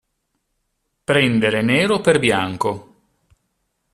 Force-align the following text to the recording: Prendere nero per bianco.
Prendere 1.03 1.61
nero 1.61 2.01
per 2.01 2.17
bianco. 2.17 2.93